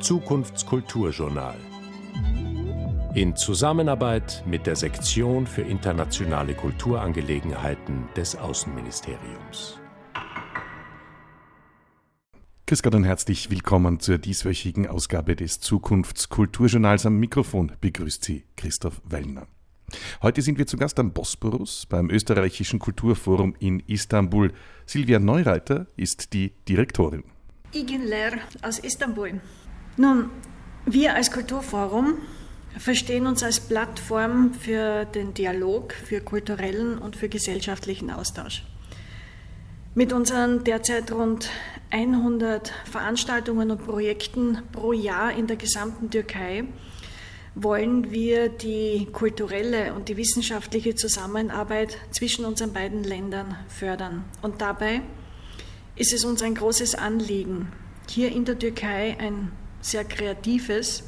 [0.00, 1.56] Zukunftskulturjournal.
[3.14, 9.78] In Zusammenarbeit mit der Sektion für internationale Kulturangelegenheiten des Außenministeriums.
[12.66, 17.06] Grüß Gott und herzlich willkommen zur dieswöchigen Ausgabe des Zukunftskulturjournals.
[17.06, 19.48] Am Mikrofon begrüßt Sie Christoph Wellner.
[20.22, 24.52] Heute sind wir zu Gast am Bosporus beim österreichischen Kulturforum in Istanbul.
[24.86, 27.24] Silvia Neureiter ist die Direktorin.
[27.72, 29.40] Iginler aus Istanbul.
[30.00, 30.30] Nun,
[30.86, 32.18] wir als Kulturforum
[32.78, 38.62] verstehen uns als Plattform für den Dialog, für kulturellen und für gesellschaftlichen Austausch.
[39.96, 41.50] Mit unseren derzeit rund
[41.90, 46.62] 100 Veranstaltungen und Projekten pro Jahr in der gesamten Türkei
[47.56, 54.22] wollen wir die kulturelle und die wissenschaftliche Zusammenarbeit zwischen unseren beiden Ländern fördern.
[54.42, 55.00] Und dabei
[55.96, 57.72] ist es uns ein großes Anliegen,
[58.08, 61.04] hier in der Türkei ein sehr kreatives,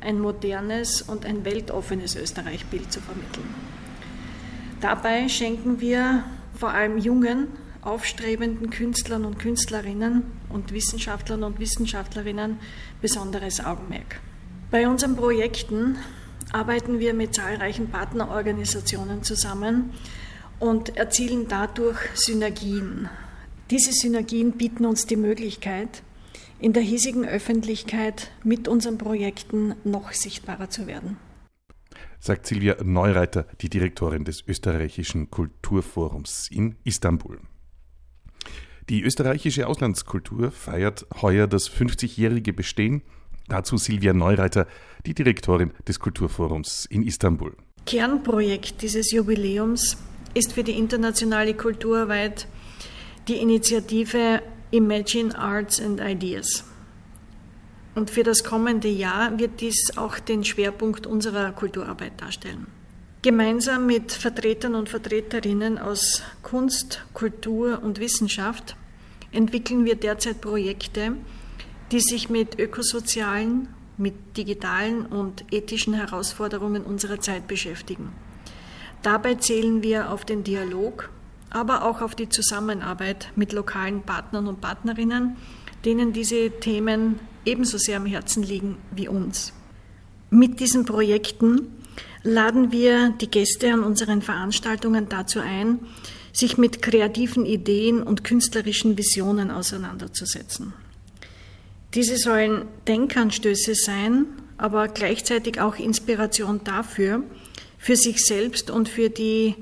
[0.00, 3.54] ein modernes und ein weltoffenes Österreich-Bild zu vermitteln.
[4.80, 7.48] Dabei schenken wir vor allem jungen,
[7.82, 12.58] aufstrebenden Künstlern und Künstlerinnen und Wissenschaftlern und Wissenschaftlerinnen
[13.00, 14.20] besonderes Augenmerk.
[14.70, 15.96] Bei unseren Projekten
[16.52, 19.90] arbeiten wir mit zahlreichen Partnerorganisationen zusammen
[20.58, 23.08] und erzielen dadurch Synergien.
[23.70, 26.02] Diese Synergien bieten uns die Möglichkeit,
[26.58, 31.16] in der hiesigen Öffentlichkeit mit unseren Projekten noch sichtbarer zu werden.
[32.18, 37.38] Sagt Silvia Neureiter, die Direktorin des österreichischen Kulturforums in Istanbul.
[38.88, 43.02] Die österreichische Auslandskultur feiert heuer das 50-jährige Bestehen
[43.50, 44.68] Dazu Silvia Neureiter,
[45.06, 47.56] die Direktorin des Kulturforums in Istanbul.
[47.84, 49.96] Kernprojekt dieses Jubiläums
[50.34, 52.46] ist für die internationale Kulturarbeit
[53.26, 54.40] die Initiative
[54.72, 56.64] Imagine Arts and Ideas.
[57.96, 62.66] Und für das kommende Jahr wird dies auch den Schwerpunkt unserer Kulturarbeit darstellen.
[63.22, 68.76] Gemeinsam mit Vertretern und Vertreterinnen aus Kunst, Kultur und Wissenschaft
[69.32, 71.16] entwickeln wir derzeit Projekte,
[71.90, 73.68] die sich mit ökosozialen,
[73.98, 78.12] mit digitalen und ethischen Herausforderungen unserer Zeit beschäftigen.
[79.02, 81.10] Dabei zählen wir auf den Dialog,
[81.50, 85.36] aber auch auf die Zusammenarbeit mit lokalen Partnern und Partnerinnen,
[85.84, 89.52] denen diese Themen ebenso sehr am Herzen liegen wie uns.
[90.30, 91.68] Mit diesen Projekten
[92.22, 95.80] laden wir die Gäste an unseren Veranstaltungen dazu ein,
[96.32, 100.72] sich mit kreativen Ideen und künstlerischen Visionen auseinanderzusetzen.
[101.94, 107.24] Diese sollen Denkanstöße sein, aber gleichzeitig auch Inspiration dafür,
[107.78, 109.56] für sich selbst und für die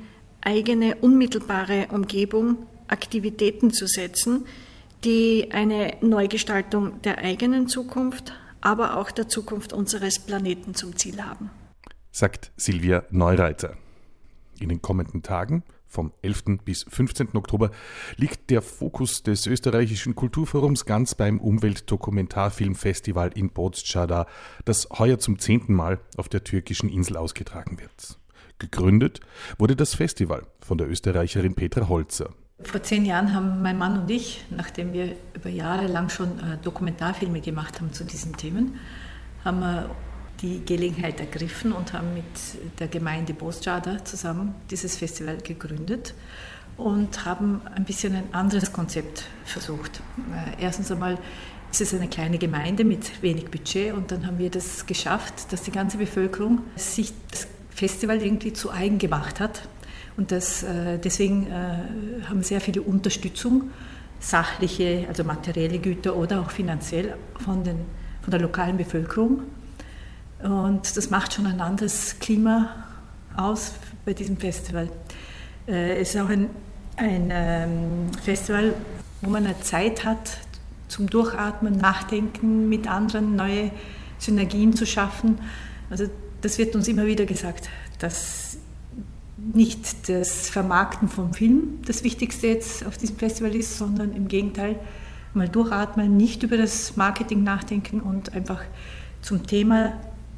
[0.48, 4.46] eigene unmittelbare Umgebung Aktivitäten zu setzen,
[5.04, 8.32] die eine Neugestaltung der eigenen Zukunft,
[8.62, 11.50] aber auch der Zukunft unseres Planeten zum Ziel haben.
[12.10, 13.76] Sagt Silvia Neureiter.
[14.58, 16.60] In den kommenden Tagen vom 11.
[16.64, 17.36] bis 15.
[17.36, 17.70] Oktober
[18.16, 24.26] liegt der Fokus des österreichischen Kulturforums ganz beim Umweltdokumentarfilmfestival in Bozcada,
[24.64, 28.18] das heuer zum zehnten Mal auf der türkischen Insel ausgetragen wird.
[28.58, 29.20] Gegründet
[29.58, 32.30] wurde das Festival von der Österreicherin Petra Holzer.
[32.60, 36.58] Vor zehn Jahren haben mein Mann und ich, nachdem wir über Jahre lang schon äh,
[36.62, 38.80] Dokumentarfilme gemacht haben zu diesen Themen,
[39.44, 39.90] haben wir
[40.40, 42.24] die Gelegenheit ergriffen und haben mit
[42.80, 46.14] der Gemeinde Bosjada zusammen dieses Festival gegründet
[46.76, 50.00] und haben ein bisschen ein anderes Konzept versucht.
[50.58, 51.18] Äh, erstens einmal
[51.70, 55.62] ist es eine kleine Gemeinde mit wenig Budget und dann haben wir das geschafft, dass
[55.62, 57.46] die ganze Bevölkerung sich das
[57.78, 59.62] Festival irgendwie zu eigen gemacht hat.
[60.16, 63.70] Und das, äh, deswegen äh, haben sehr viele Unterstützung,
[64.20, 67.76] sachliche, also materielle Güter oder auch finanziell von, den,
[68.22, 69.42] von der lokalen Bevölkerung
[70.42, 72.68] und das macht schon ein anderes Klima
[73.36, 73.72] aus
[74.04, 74.88] bei diesem Festival.
[75.66, 76.48] Äh, es ist auch ein,
[76.96, 78.74] ein ähm, Festival,
[79.20, 80.38] wo man eine Zeit hat
[80.86, 83.70] zum Durchatmen, Nachdenken, mit anderen neue
[84.18, 85.38] Synergien zu schaffen.
[85.90, 86.08] Also
[86.40, 87.68] das wird uns immer wieder gesagt,
[87.98, 88.58] dass
[89.54, 94.76] nicht das Vermarkten vom Film das Wichtigste jetzt auf diesem Festival ist, sondern im Gegenteil
[95.34, 98.62] mal durchatmen, nicht über das Marketing nachdenken und einfach
[99.22, 99.92] zum Thema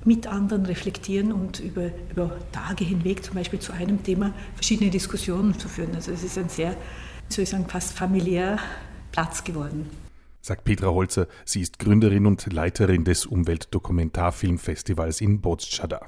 [0.04, 5.58] mit anderen reflektieren und über, über Tage hinweg zum Beispiel zu einem Thema verschiedene Diskussionen
[5.58, 5.94] zu führen.
[5.94, 6.74] Also es ist ein sehr,
[7.28, 8.58] soll ich sagen, fast familiär
[9.12, 9.90] Platz geworden.
[10.42, 16.06] Sagt Petra Holzer, sie ist Gründerin und Leiterin des Umweltdokumentarfilmfestivals in Bozcada.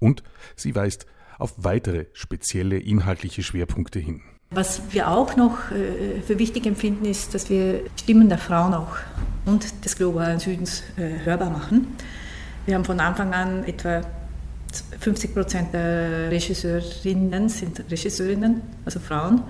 [0.00, 0.22] Und
[0.56, 1.06] sie weist
[1.38, 4.22] auf weitere spezielle inhaltliche Schwerpunkte hin.
[4.50, 8.96] Was wir auch noch äh, für wichtig empfinden, ist, dass wir Stimmen der Frauen auch
[9.44, 11.88] und des globalen Südens äh, hörbar machen.
[12.66, 14.02] Wir haben von Anfang an etwa
[15.00, 19.42] 50 Prozent der Regisseurinnen sind Regisseurinnen, also Frauen.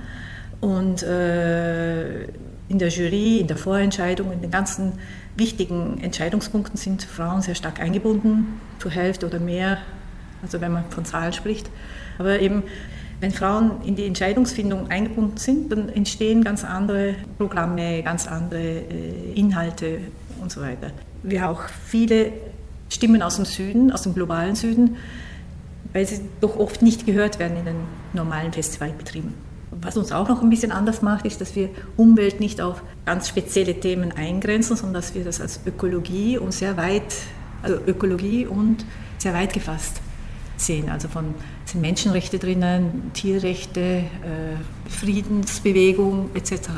[0.61, 2.29] Und äh,
[2.69, 4.95] in der Jury, in der Vorentscheidung, in den ganzen
[5.37, 9.79] wichtigen Entscheidungspunkten sind Frauen sehr stark eingebunden, zur Hälfte oder mehr,
[10.43, 11.71] also wenn man von Zahlen spricht.
[12.19, 12.65] Aber eben,
[13.21, 19.33] wenn Frauen in die Entscheidungsfindung eingebunden sind, dann entstehen ganz andere Programme, ganz andere äh,
[19.35, 20.01] Inhalte
[20.41, 20.91] und so weiter.
[21.23, 22.33] Wir haben auch viele
[22.91, 24.97] Stimmen aus dem Süden, aus dem globalen Süden,
[25.93, 27.77] weil sie doch oft nicht gehört werden in den
[28.13, 29.48] normalen Festivalbetrieben.
[29.71, 33.29] Was uns auch noch ein bisschen anders macht, ist, dass wir Umwelt nicht auf ganz
[33.29, 37.15] spezielle Themen eingrenzen, sondern dass wir das als Ökologie und sehr weit,
[37.63, 38.85] also Ökologie und
[39.19, 40.01] sehr weit gefasst
[40.57, 40.89] sehen.
[40.89, 41.35] Also von
[41.65, 46.71] sind Menschenrechte drinnen, Tierrechte, äh, Friedensbewegung etc.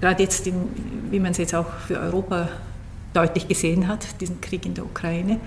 [0.00, 0.54] Gerade jetzt, im,
[1.10, 2.48] wie man es jetzt auch für Europa
[3.12, 5.40] deutlich gesehen hat, diesen Krieg in der Ukraine,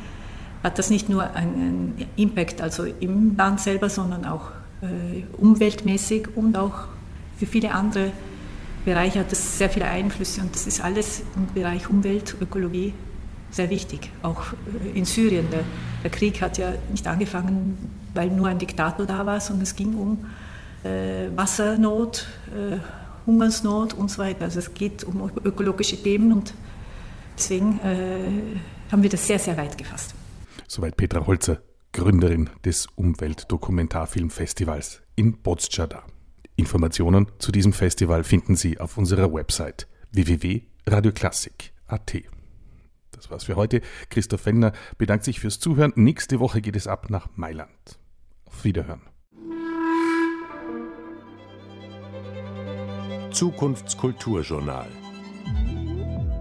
[0.63, 4.51] hat das nicht nur einen Impact also im Land selber, sondern auch
[5.37, 6.87] umweltmäßig und auch
[7.37, 8.11] für viele andere
[8.85, 12.93] Bereiche hat das sehr viele Einflüsse und das ist alles im Bereich Umwelt, Ökologie
[13.51, 14.11] sehr wichtig.
[14.23, 15.49] Auch äh, in Syrien.
[15.51, 15.63] Der,
[16.03, 17.77] der Krieg hat ja nicht angefangen,
[18.13, 20.25] weil nur ein Diktator da war, sondern es ging um
[20.83, 22.77] äh, Wassernot, äh,
[23.25, 24.45] Hungersnot und so weiter.
[24.45, 26.53] Also es geht um ökologische Themen und
[27.37, 28.59] deswegen äh,
[28.91, 30.13] haben wir das sehr, sehr weit gefasst.
[30.67, 31.61] Soweit Petra Holzer.
[31.97, 36.03] Gründerin des Umweltdokumentarfilmfestivals in Botschada.
[36.55, 42.13] Informationen zu diesem Festival finden Sie auf unserer Website www.radioklassik.at.
[43.09, 43.81] Das war's für heute.
[44.11, 45.91] Christoph Fellner bedankt sich fürs Zuhören.
[45.95, 47.97] Nächste Woche geht es ab nach Mailand.
[48.45, 49.01] Auf Wiederhören.
[53.31, 54.85] Zukunftskulturjournal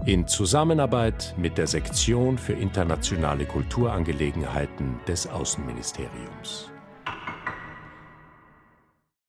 [0.07, 6.71] in Zusammenarbeit mit der Sektion für internationale Kulturangelegenheiten des Außenministeriums.